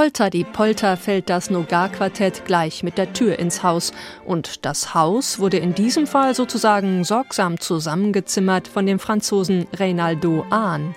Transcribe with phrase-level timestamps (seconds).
[0.00, 3.92] Holter die Polter fällt das Nogar-Quartett gleich mit der Tür ins Haus.
[4.24, 10.94] Und das Haus wurde in diesem Fall sozusagen sorgsam zusammengezimmert von dem Franzosen Reynaldo Ahn.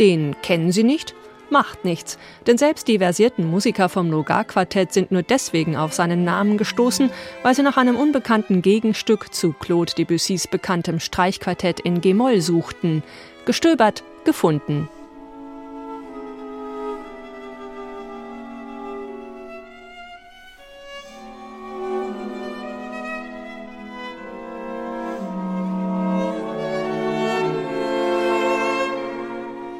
[0.00, 1.14] Den kennen Sie nicht?
[1.50, 6.56] Macht nichts, denn selbst die versierten Musiker vom Nogar-Quartett sind nur deswegen auf seinen Namen
[6.56, 7.10] gestoßen,
[7.42, 13.02] weil sie nach einem unbekannten Gegenstück zu Claude Debussys bekanntem Streichquartett in G-Moll suchten.
[13.44, 14.88] Gestöbert, gefunden,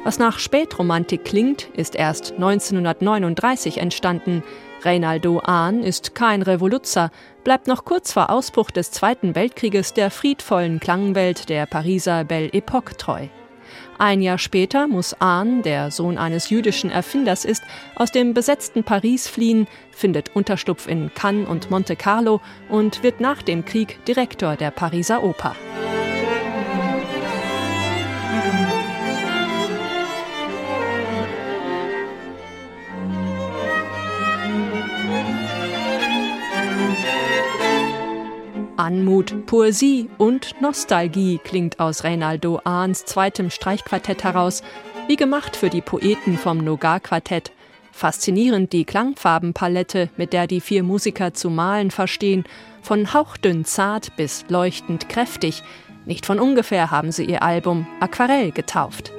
[0.09, 4.41] Was nach Spätromantik klingt, ist erst 1939 entstanden.
[4.81, 7.11] Reynaldo Ahn ist kein Revoluzer,
[7.43, 12.97] bleibt noch kurz vor Ausbruch des Zweiten Weltkrieges der friedvollen Klangwelt der Pariser Belle Epoque
[12.97, 13.27] treu.
[13.99, 17.61] Ein Jahr später muss Ahn, der Sohn eines jüdischen Erfinders ist,
[17.93, 23.43] aus dem besetzten Paris fliehen, findet Unterstupf in Cannes und Monte Carlo und wird nach
[23.43, 25.55] dem Krieg Direktor der Pariser Oper.
[38.89, 44.63] Anmut, Poesie und Nostalgie klingt aus Reynaldo Ahns zweitem Streichquartett heraus,
[45.05, 47.51] wie gemacht für die Poeten vom Nogar-Quartett.
[47.91, 52.45] Faszinierend die Klangfarbenpalette, mit der die vier Musiker zu malen verstehen,
[52.81, 55.61] von hauchdünn zart bis leuchtend kräftig.
[56.07, 59.13] Nicht von ungefähr haben sie ihr Album Aquarell getauft.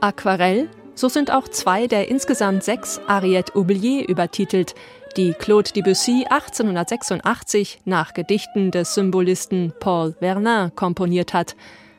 [0.00, 4.74] Aquarell, so sind auch zwei der insgesamt sechs Ariette Oublier übertitelt,
[5.16, 11.54] die Claude Debussy 1886 nach Gedichten des Symbolisten Paul Verlaine komponiert hat.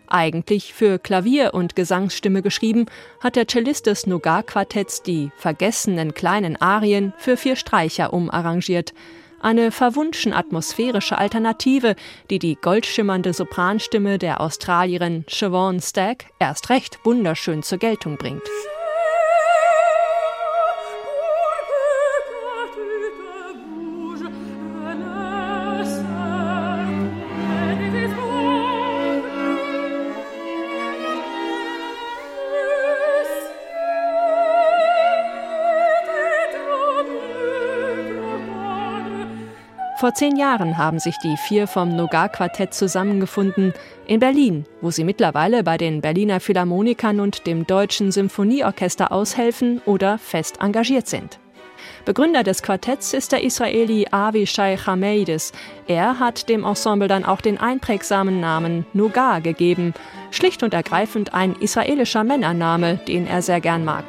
[0.08, 2.88] Eigentlich für Klavier und Gesangsstimme geschrieben,
[3.20, 8.94] hat der Cellist des Nogar-Quartetts die vergessenen kleinen Arien für vier Streicher umarrangiert
[9.44, 11.96] eine verwunschen atmosphärische Alternative,
[12.30, 18.44] die die goldschimmernde Sopranstimme der Australierin Siobhan Stack erst recht wunderschön zur Geltung bringt.
[40.02, 43.72] Vor zehn Jahren haben sich die vier vom Nogar-Quartett zusammengefunden
[44.08, 50.18] in Berlin, wo sie mittlerweile bei den Berliner Philharmonikern und dem Deutschen Symphonieorchester aushelfen oder
[50.18, 51.38] fest engagiert sind.
[52.04, 55.52] Begründer des Quartetts ist der Israeli Avishai Chameides.
[55.86, 59.94] Er hat dem Ensemble dann auch den einprägsamen Namen Nogar gegeben,
[60.32, 64.06] schlicht und ergreifend ein israelischer Männername, den er sehr gern mag.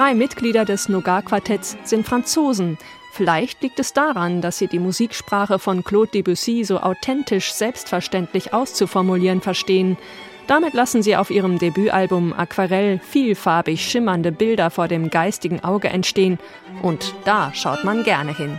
[0.00, 2.78] Drei Mitglieder des Nogar-Quartetts sind Franzosen.
[3.12, 9.42] Vielleicht liegt es daran, dass sie die Musiksprache von Claude Debussy so authentisch selbstverständlich auszuformulieren
[9.42, 9.98] verstehen.
[10.46, 16.38] Damit lassen sie auf ihrem Debütalbum Aquarell vielfarbig schimmernde Bilder vor dem geistigen Auge entstehen.
[16.80, 18.58] Und da schaut man gerne hin.